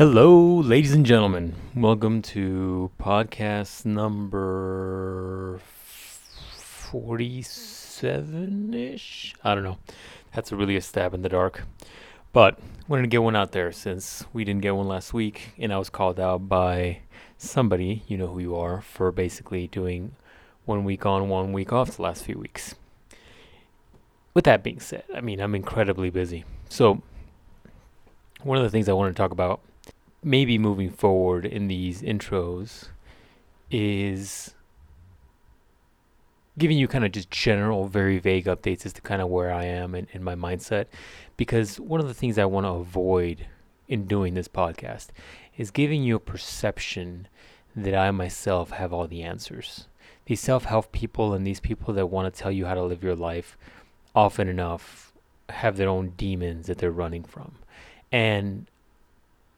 [0.00, 1.54] Hello, ladies and gentlemen.
[1.76, 5.60] Welcome to podcast number
[6.56, 9.34] 47 ish.
[9.44, 9.76] I don't know.
[10.34, 11.64] That's really a stab in the dark.
[12.32, 12.58] But
[12.88, 15.76] wanted to get one out there since we didn't get one last week and I
[15.76, 17.00] was called out by
[17.36, 20.12] somebody, you know who you are, for basically doing
[20.64, 22.74] one week on, one week off the last few weeks.
[24.32, 26.46] With that being said, I mean, I'm incredibly busy.
[26.70, 27.02] So,
[28.42, 29.60] one of the things I want to talk about
[30.22, 32.88] maybe moving forward in these intros
[33.70, 34.54] is
[36.58, 39.64] giving you kind of just general, very vague updates as to kind of where I
[39.64, 40.86] am in my mindset.
[41.36, 43.46] Because one of the things I want to avoid
[43.88, 45.08] in doing this podcast
[45.56, 47.28] is giving you a perception
[47.74, 49.86] that I myself have all the answers.
[50.26, 53.02] These self help people and these people that want to tell you how to live
[53.02, 53.56] your life
[54.14, 55.12] often enough
[55.48, 57.56] have their own demons that they're running from.
[58.12, 58.66] And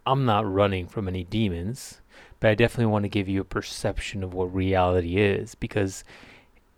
[0.07, 2.01] I'm not running from any demons,
[2.41, 6.05] but I definitely want to give you a perception of what reality is because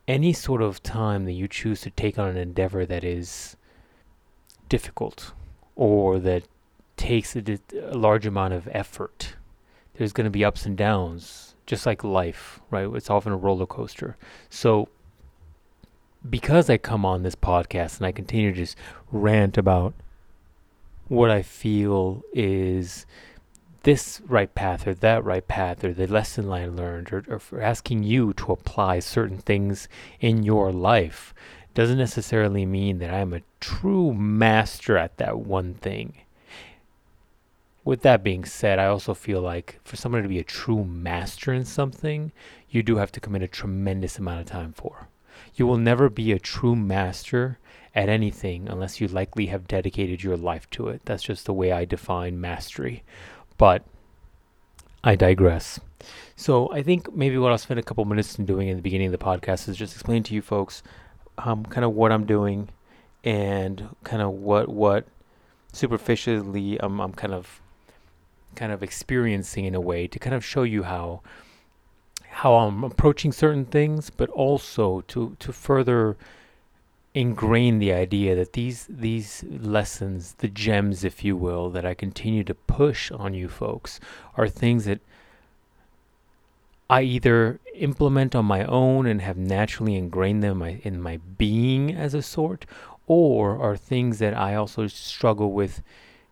[0.07, 3.57] any sort of time that you choose to take on an endeavor that is
[4.69, 5.33] difficult
[5.77, 6.45] or that
[6.97, 9.37] takes a, a large amount of effort,
[9.95, 12.89] there's going to be ups and downs, just like life, right?
[12.95, 14.17] It's often a roller coaster.
[14.51, 14.89] So,
[16.29, 18.77] because I come on this podcast and I continue to just
[19.11, 19.95] rant about
[21.09, 23.07] what I feel is
[23.83, 27.61] this right path or that right path or the lesson I learned or, or for
[27.61, 29.89] asking you to apply certain things
[30.21, 31.35] in your life
[31.75, 36.15] doesn't necessarily mean that I'm a true master at that one thing.
[37.85, 41.53] With that being said, I also feel like for someone to be a true master
[41.53, 42.33] in something,
[42.71, 45.09] you do have to commit a tremendous amount of time for.
[45.55, 47.59] You will never be a true master
[47.95, 51.03] at anything unless you likely have dedicated your life to it.
[51.05, 53.05] That's just the way I define mastery.
[53.57, 53.85] But
[55.05, 55.79] I digress.
[56.35, 59.09] So I think maybe what I'll spend a couple minutes in doing in the beginning
[59.09, 60.83] of the podcast is just explain to you folks
[61.39, 62.69] um, kind of what I'm doing
[63.23, 65.07] and kind of what what
[65.73, 67.61] superficially I'm, I'm kind of
[68.55, 71.23] kind of experiencing in a way to kind of show you how
[72.35, 76.17] how I'm approaching certain things, but also to to further
[77.15, 82.43] ingrain the idea that these these lessons, the gems, if you will, that I continue
[82.45, 84.01] to push on you folks,
[84.37, 85.01] are things that
[86.91, 91.17] I either implement on my own and have naturally ingrained them in my, in my
[91.39, 92.67] being as a sort,
[93.07, 95.83] or are things that I also struggle with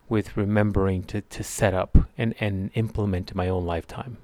[0.08, 4.18] with remembering to, to set up and, and implement in my own lifetime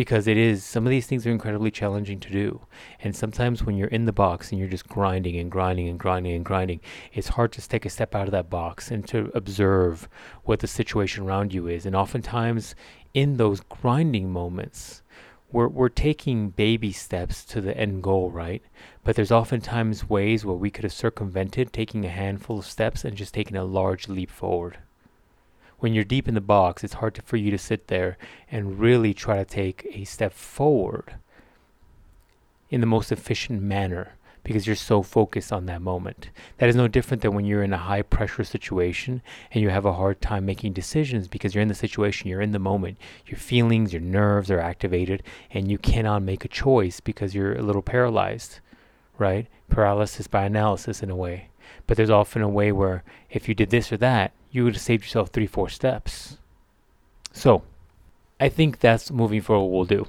[0.00, 2.62] because it is some of these things are incredibly challenging to do.
[3.00, 6.32] And sometimes when you're in the box and you're just grinding and grinding and grinding
[6.32, 6.80] and grinding
[7.12, 10.08] it's hard to take a step out of that box and to observe
[10.44, 11.84] what the situation around you is.
[11.84, 12.74] And oftentimes
[13.12, 15.02] in those grinding moments
[15.52, 18.62] we're, we're taking baby steps to the end goal, right?
[19.04, 23.18] But there's oftentimes ways where we could have circumvented taking a handful of steps and
[23.18, 24.78] just taking a large leap forward
[25.80, 28.16] when you're deep in the box, it's hard to, for you to sit there
[28.50, 31.14] and really try to take a step forward
[32.68, 36.30] in the most efficient manner because you're so focused on that moment.
[36.58, 39.84] That is no different than when you're in a high pressure situation and you have
[39.84, 42.96] a hard time making decisions because you're in the situation, you're in the moment.
[43.26, 47.62] Your feelings, your nerves are activated and you cannot make a choice because you're a
[47.62, 48.60] little paralyzed,
[49.18, 49.46] right?
[49.68, 51.48] Paralysis by analysis in a way.
[51.86, 54.82] But there's often a way where if you did this or that, you would have
[54.82, 56.38] saved yourself three, four steps.
[57.32, 57.62] So
[58.40, 60.06] I think that's moving forward we'll do.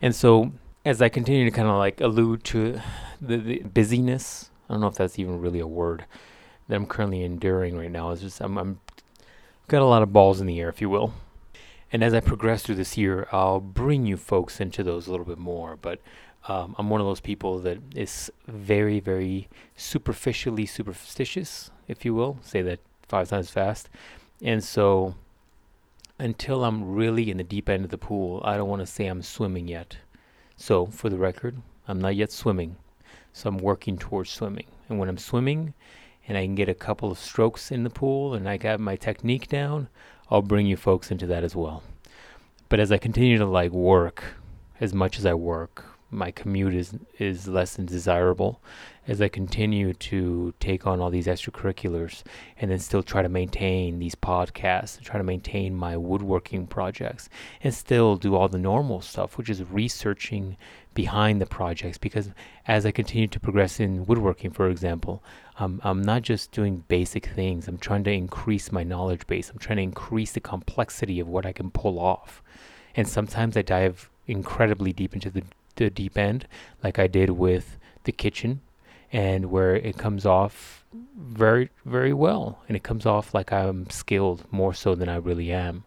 [0.00, 0.52] And so
[0.84, 2.80] as I continue to kind of like allude to
[3.20, 6.04] the, the, busyness, I don't know if that's even really a word
[6.68, 8.10] that I'm currently enduring right now.
[8.10, 8.80] It's just I'm, I'm
[9.68, 11.12] got a lot of balls in the air, if you will.
[11.92, 15.26] And as I progress through this year, I'll bring you folks into those a little
[15.26, 15.76] bit more.
[15.76, 16.00] But
[16.48, 22.38] um, I'm one of those people that is very, very superficially superstitious, if you will.
[22.42, 22.78] Say that
[23.10, 23.90] five times fast.
[24.40, 25.14] And so
[26.18, 29.06] until I'm really in the deep end of the pool, I don't want to say
[29.06, 29.96] I'm swimming yet.
[30.56, 32.76] So for the record, I'm not yet swimming.
[33.32, 34.66] So I'm working towards swimming.
[34.88, 35.74] And when I'm swimming
[36.28, 38.96] and I can get a couple of strokes in the pool and I got my
[38.96, 39.88] technique down,
[40.30, 41.82] I'll bring you folks into that as well.
[42.68, 44.22] But as I continue to like work
[44.80, 48.60] as much as I work, my commute is is less than desirable
[49.06, 52.22] as I continue to take on all these extracurriculars
[52.58, 57.28] and then still try to maintain these podcasts try to maintain my woodworking projects
[57.62, 60.56] and still do all the normal stuff, which is researching
[60.94, 61.98] behind the projects.
[61.98, 62.30] Because
[62.66, 65.22] as I continue to progress in woodworking, for example,
[65.58, 69.58] um, I'm not just doing basic things, I'm trying to increase my knowledge base, I'm
[69.58, 72.42] trying to increase the complexity of what I can pull off.
[72.94, 75.42] And sometimes I dive incredibly deep into the,
[75.76, 76.46] the deep end,
[76.82, 78.60] like I did with the kitchen
[79.12, 80.84] and where it comes off
[81.16, 82.60] very, very well.
[82.68, 85.84] And it comes off like I'm skilled more so than I really am.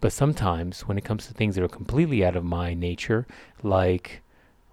[0.00, 3.26] But sometimes when it comes to things that are completely out of my nature,
[3.62, 4.22] like,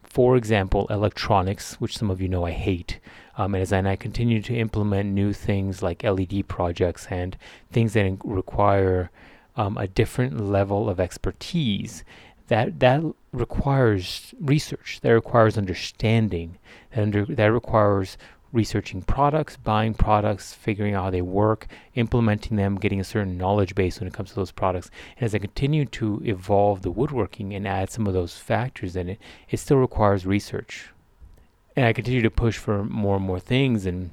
[0.04, 3.00] for example, electronics, which some of you know I hate,
[3.38, 7.38] um, and as I continue to implement new things like LED projects and
[7.72, 9.12] things that require
[9.58, 12.04] um, a different level of expertise,
[12.48, 15.00] that that requires research.
[15.02, 16.58] That requires understanding.
[16.92, 18.18] That under, that requires
[18.54, 23.76] researching products, buying products, figuring out how they work, implementing them, getting a certain knowledge
[23.76, 24.90] base when it comes to those products.
[25.18, 29.10] And as I continue to evolve the woodworking and add some of those factors in
[29.10, 30.90] it, it still requires research.
[31.76, 34.12] And I continue to push for more and more things and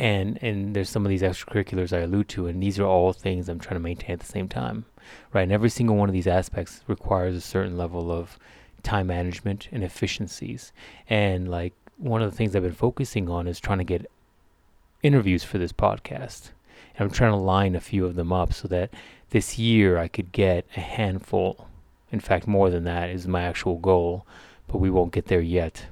[0.00, 3.48] and and there's some of these extracurriculars I allude to, and these are all things
[3.48, 4.86] I'm trying to maintain at the same time
[5.32, 5.42] right?
[5.42, 8.38] And every single one of these aspects requires a certain level of
[8.82, 10.72] time management and efficiencies.
[11.08, 14.10] And like one of the things I've been focusing on is trying to get
[15.02, 16.50] interviews for this podcast.
[16.96, 18.90] And I'm trying to line a few of them up so that
[19.30, 21.68] this year I could get a handful.
[22.10, 24.26] In fact, more than that is my actual goal,
[24.66, 25.86] but we won't get there yet.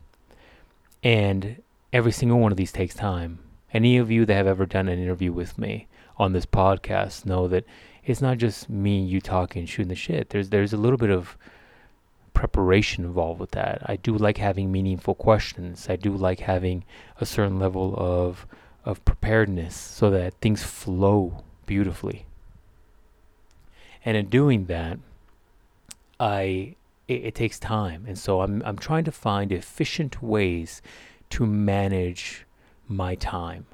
[1.05, 1.62] And
[1.93, 3.38] every single one of these takes time.
[3.73, 7.49] Any of you that have ever done an interview with me on this podcast know
[7.49, 7.65] that
[8.05, 10.31] it's not just me, you talking, shooting the shit.
[10.31, 11.37] There's there's a little bit of
[12.32, 13.82] preparation involved with that.
[13.87, 15.88] I do like having meaningful questions.
[15.88, 16.85] I do like having
[17.20, 18.47] a certain level of
[18.85, 22.25] of preparedness so that things flow beautifully.
[24.05, 24.99] And in doing that,
[26.19, 26.76] I
[27.06, 30.81] it, it takes time, and so I'm I'm trying to find efficient ways
[31.31, 32.47] to manage
[32.88, 33.67] my time,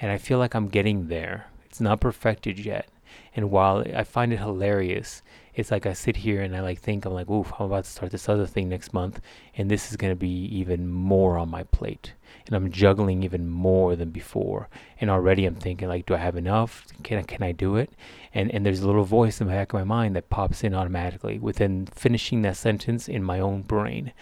[0.00, 1.46] and I feel like I'm getting there.
[1.64, 2.88] It's not perfected yet,
[3.34, 5.22] and while I find it hilarious,
[5.54, 7.90] it's like I sit here and I like think I'm like, oof, I'm about to
[7.90, 9.20] start this other thing next month,
[9.56, 12.12] and this is gonna be even more on my plate,
[12.46, 14.68] and I'm juggling even more than before.
[15.00, 16.86] And already I'm thinking like, do I have enough?
[17.02, 17.90] Can I can I do it?
[18.34, 20.74] And and there's a little voice in the back of my mind that pops in
[20.74, 24.12] automatically within finishing that sentence in my own brain.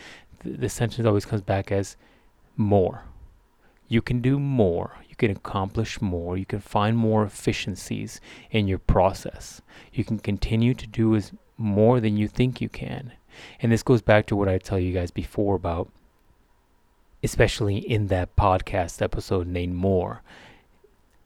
[0.41, 1.97] The, the sentence always comes back as
[2.57, 3.03] more.
[3.89, 8.79] You can do more you can accomplish more, you can find more efficiencies in your
[8.79, 9.63] process.
[9.93, 13.13] You can continue to do as more than you think you can.
[13.63, 15.91] And this goes back to what I tell you guys before about
[17.23, 20.23] especially in that podcast episode named more.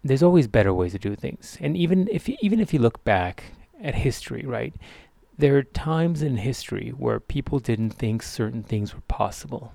[0.04, 1.58] There's always better ways to do things.
[1.60, 3.42] And even if even if you look back
[3.82, 4.72] at history, right?
[5.36, 9.72] There are times in history where people didn't think certain things were possible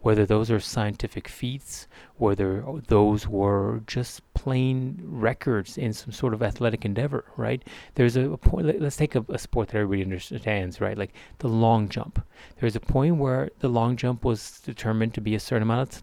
[0.00, 6.42] whether those are scientific feats, whether those were just plain records in some sort of
[6.42, 7.62] athletic endeavor, right?
[7.96, 10.96] There's a, a point, let, us take a, a, sport that everybody understands, right?
[10.96, 12.24] Like the long jump.
[12.60, 16.02] There's a point where the long jump was determined to be a certain amount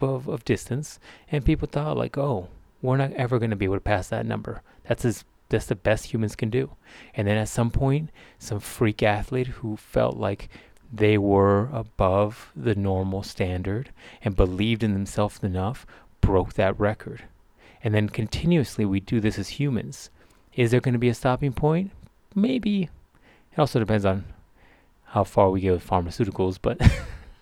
[0.00, 0.98] of, of distance,
[1.32, 2.48] and people thought, like, oh,
[2.82, 4.60] we're not ever going to be able to pass that number.
[4.86, 6.72] That's as that's the best humans can do.
[7.14, 10.48] And then at some point, some freak athlete who felt like
[10.96, 13.90] they were above the normal standard
[14.22, 15.84] and believed in themselves enough,
[16.20, 17.24] broke that record.
[17.82, 20.10] And then continuously, we do this as humans.
[20.54, 21.90] Is there going to be a stopping point?
[22.34, 22.88] Maybe.
[23.52, 24.24] It also depends on
[25.06, 26.80] how far we get with pharmaceuticals, but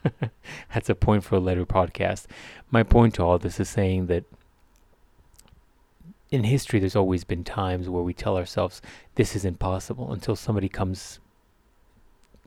[0.75, 2.27] that's a point for a later podcast.
[2.71, 4.25] My point to all this is saying that
[6.31, 8.81] in history, there's always been times where we tell ourselves
[9.17, 11.21] this is impossible until somebody comes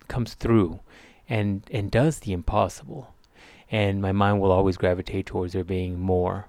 [0.08, 0.80] comes through
[1.28, 3.14] and and does the impossible.
[3.72, 6.48] And my mind will always gravitate towards there being more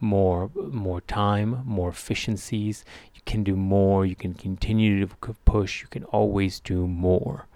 [0.00, 2.84] more more time more efficiencies.
[3.14, 4.06] You can do more.
[4.06, 5.82] You can continue to push.
[5.82, 7.46] You can always do more.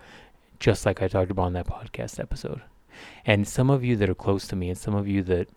[0.59, 2.63] Just like i talked about in that podcast episode.
[3.27, 5.49] And some of you that are close to me and some of you that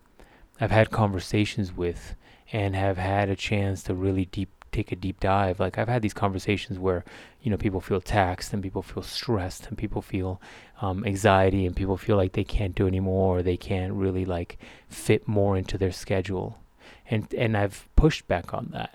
[0.60, 2.16] i've had conversations with
[2.52, 5.60] and have had a chance to really deep take a deep dive.
[5.60, 7.04] Like I've had these conversations where
[7.42, 10.40] you know people feel taxed and people feel stressed and people feel
[10.80, 14.58] um, anxiety and people feel like they can't do anymore or they can't really like
[14.88, 16.58] fit more into their schedule.
[17.10, 18.94] And and I've pushed back on that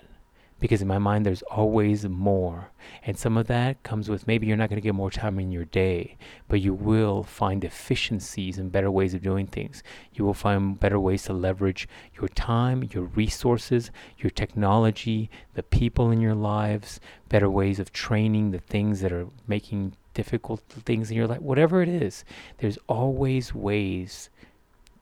[0.60, 2.70] because in my mind there's always more.
[3.04, 5.50] And some of that comes with maybe you're not going to get more time in
[5.50, 6.16] your day
[6.48, 9.82] but you will find efficiencies and better ways of doing things.
[10.12, 16.10] You will find better ways to leverage your time your resources your technology the people
[16.10, 21.16] in your lives better ways of training the things that are making difficult things in
[21.16, 22.24] your life whatever it is.
[22.58, 24.30] There's always ways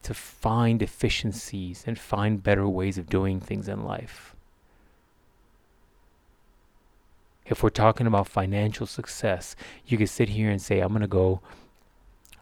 [0.03, 4.35] to find efficiencies and find better ways of doing things in life
[7.53, 9.55] if we're talking about financial success,
[9.87, 11.41] you could sit here and say, I'm going to go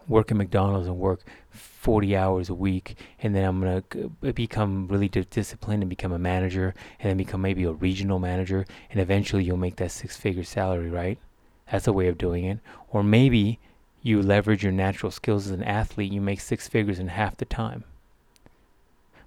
[0.07, 4.31] work at McDonald's and work 40 hours a week, and then I'm going to uh,
[4.31, 8.65] become really d- disciplined and become a manager, and then become maybe a regional manager,
[8.89, 11.19] and eventually you'll make that six figure salary, right?
[11.71, 12.59] That's a way of doing it.
[12.89, 13.59] Or maybe
[14.01, 17.45] you leverage your natural skills as an athlete, you make six figures in half the
[17.45, 17.83] time.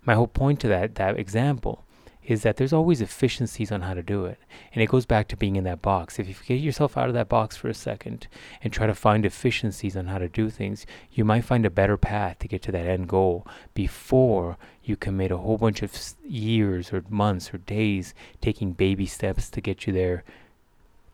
[0.05, 1.85] My whole point to that, that example
[2.26, 4.38] is that there's always efficiencies on how to do it.
[4.73, 6.19] And it goes back to being in that box.
[6.19, 8.26] If you get yourself out of that box for a second
[8.62, 11.97] and try to find efficiencies on how to do things, you might find a better
[11.97, 16.93] path to get to that end goal before you commit a whole bunch of years
[16.93, 20.25] or months or days taking baby steps to get you there.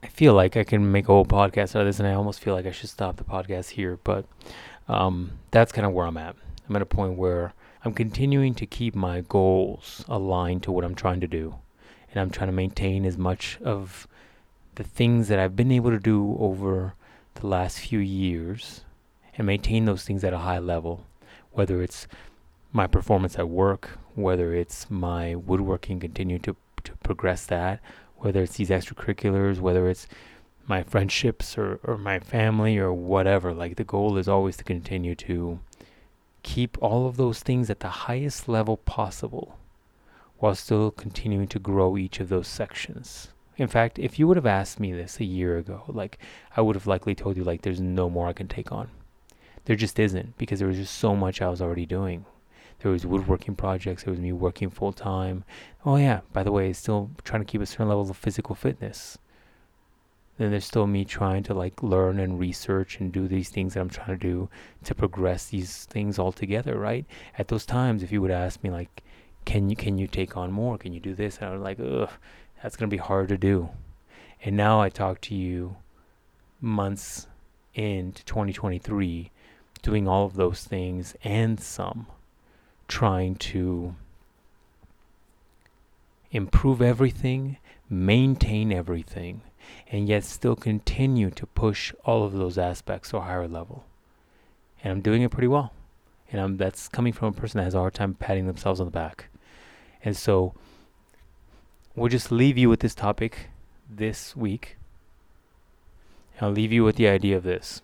[0.02, 2.40] I feel like I can make a whole podcast out of this, and I almost
[2.40, 4.24] feel like I should stop the podcast here, but
[4.88, 6.36] um, that's kind of where I'm at.
[6.70, 7.52] I'm at a point where
[7.84, 11.56] I'm continuing to keep my goals aligned to what I'm trying to do.
[12.12, 14.06] And I'm trying to maintain as much of
[14.76, 16.94] the things that I've been able to do over
[17.34, 18.84] the last few years
[19.36, 21.06] and maintain those things at a high level,
[21.50, 22.06] whether it's
[22.72, 27.80] my performance at work, whether it's my woodworking, continue to, to progress that,
[28.18, 30.06] whether it's these extracurriculars, whether it's
[30.68, 33.52] my friendships or, or my family or whatever.
[33.52, 35.58] Like the goal is always to continue to
[36.50, 39.56] keep all of those things at the highest level possible
[40.38, 43.28] while still continuing to grow each of those sections.
[43.56, 46.18] In fact, if you would have asked me this a year ago, like
[46.56, 48.88] I would have likely told you like there's no more I can take on.
[49.66, 52.24] There just isn't because there was just so much I was already doing.
[52.80, 55.44] There was woodworking projects, there was me working full time.
[55.86, 59.18] Oh yeah, by the way, still trying to keep a certain level of physical fitness
[60.40, 63.80] then there's still me trying to like learn and research and do these things that
[63.80, 64.48] I'm trying to do
[64.84, 67.04] to progress these things all together, right?
[67.36, 69.02] At those times, if you would ask me like,
[69.44, 70.78] can you can you take on more?
[70.78, 71.36] Can you do this?
[71.36, 72.08] And I was like, ugh,
[72.62, 73.68] that's gonna be hard to do.
[74.42, 75.76] And now I talk to you
[76.58, 77.26] months
[77.74, 79.30] into 2023,
[79.82, 82.06] doing all of those things and some,
[82.88, 83.94] trying to
[86.30, 87.58] improve everything,
[87.90, 89.42] maintain everything
[89.90, 93.84] and yet still continue to push all of those aspects to a higher level.
[94.82, 95.72] And I'm doing it pretty well.
[96.32, 98.86] And I'm, that's coming from a person that has a hard time patting themselves on
[98.86, 99.26] the back.
[100.04, 100.54] And so
[101.94, 103.50] we'll just leave you with this topic
[103.88, 104.76] this week.
[106.40, 107.82] I'll leave you with the idea of this.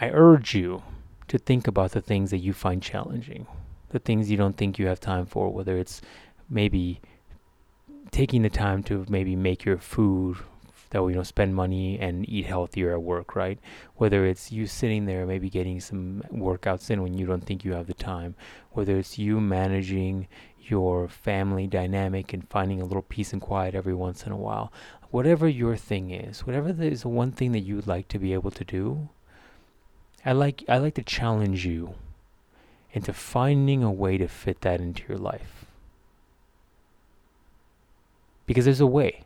[0.00, 0.82] I urge you
[1.28, 3.46] to think about the things that you find challenging,
[3.90, 6.00] the things you don't think you have time for, whether it's
[6.48, 7.00] maybe
[8.10, 10.38] taking the time to maybe make your food
[10.90, 13.58] that you know spend money and eat healthier at work, right?
[13.96, 17.72] Whether it's you sitting there maybe getting some workouts in when you don't think you
[17.72, 18.34] have the time,
[18.72, 20.26] whether it's you managing
[20.58, 24.72] your family dynamic and finding a little peace and quiet every once in a while.
[25.10, 28.64] Whatever your thing is, whatever is one thing that you'd like to be able to
[28.64, 29.08] do,
[30.24, 31.94] I like I like to challenge you
[32.92, 35.69] into finding a way to fit that into your life
[38.50, 39.22] because there's a way.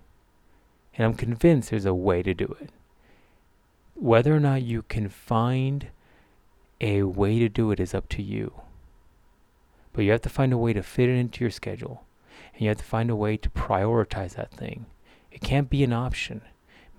[0.98, 2.68] And I'm convinced there's a way to do it.
[3.94, 5.86] Whether or not you can find
[6.78, 8.52] a way to do it is up to you.
[9.94, 12.04] But you have to find a way to fit it into your schedule.
[12.52, 14.84] And you have to find a way to prioritize that thing.
[15.32, 16.42] It can't be an option.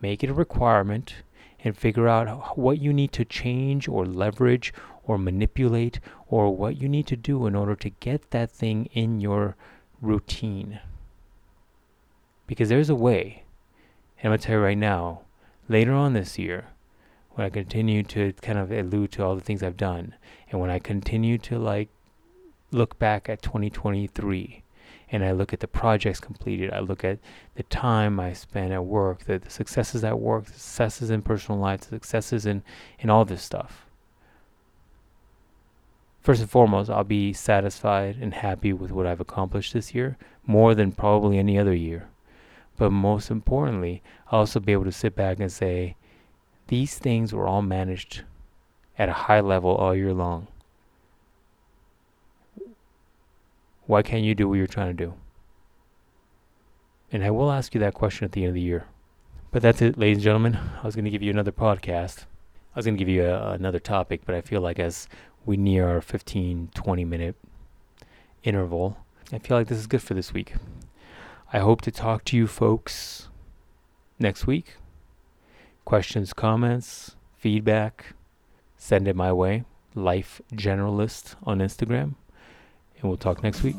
[0.01, 1.17] Make it a requirement
[1.63, 6.89] and figure out what you need to change or leverage or manipulate or what you
[6.89, 9.55] need to do in order to get that thing in your
[10.01, 10.79] routine.
[12.47, 13.43] Because there's a way.
[14.19, 15.21] And I'm going to tell you right now,
[15.67, 16.65] later on this year,
[17.31, 20.15] when I continue to kind of allude to all the things I've done,
[20.49, 21.89] and when I continue to like
[22.71, 24.63] look back at 2023,
[25.11, 27.19] and I look at the projects completed, I look at
[27.55, 31.59] the time I spent at work, the, the successes at work, the successes in personal
[31.59, 32.63] life, the successes in,
[32.99, 33.85] in all this stuff.
[36.21, 40.73] First and foremost, I'll be satisfied and happy with what I've accomplished this year, more
[40.73, 42.07] than probably any other year.
[42.77, 45.95] But most importantly, I'll also be able to sit back and say,
[46.67, 48.23] these things were all managed
[48.97, 50.47] at a high level all year long.
[53.85, 55.13] Why can't you do what you're trying to do?
[57.11, 58.87] And I will ask you that question at the end of the year.
[59.51, 60.57] But that's it, ladies and gentlemen.
[60.81, 62.25] I was going to give you another podcast.
[62.75, 65.07] I was going to give you a, another topic, but I feel like as
[65.45, 67.35] we near our 15, 20 minute
[68.43, 68.97] interval,
[69.31, 70.55] I feel like this is good for this week.
[71.55, 73.29] I hope to talk to you folks
[74.19, 74.75] next week.
[75.85, 78.07] Questions, comments, feedback,
[78.75, 79.63] send it my way.
[79.93, 82.15] Life Generalist on Instagram.
[82.99, 83.77] And we'll talk next week.